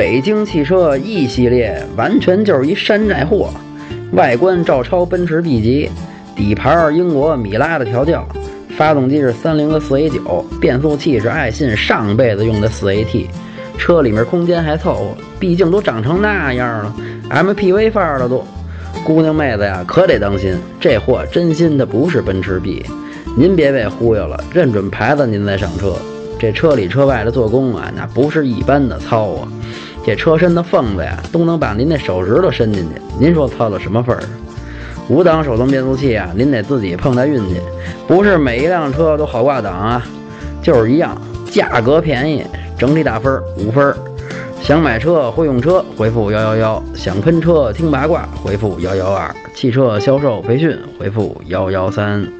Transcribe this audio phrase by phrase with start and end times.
[0.00, 3.50] 北京汽车 E 系列完全就是一山寨货，
[4.12, 5.90] 外观照抄奔驰 B 级，
[6.34, 8.26] 底盘英国米拉的调教，
[8.78, 13.26] 发动机是三菱的四 A 九，变速器是爱信上辈子用的四 AT，
[13.76, 15.04] 车里面空间还凑合，
[15.38, 16.94] 毕竟都长成那样了
[17.28, 18.42] ，MPV 范儿了都。
[19.04, 22.86] 姑娘妹子呀，可得当心，这货真心的不是奔驰 B，
[23.36, 25.94] 您别被忽悠了，认准牌子您再上车。
[26.38, 29.48] 这车里车外的做工啊，那不是一般的糙啊！
[30.04, 33.00] 这车身的缝子呀，都能把您那手指头伸进去。
[33.18, 34.22] 您说操到什么份儿？
[35.08, 37.60] 五档手动变速器啊，您得自己碰带运气，
[38.06, 40.06] 不是每一辆车都好挂档啊。
[40.62, 42.44] 就是一样，价格便宜，
[42.78, 43.94] 整体打分五分。
[44.62, 52.39] 想买车会用车，回复幺幺幺；想喷车听八卦，回复幺幺二；汽车销售培训，回复幺幺三。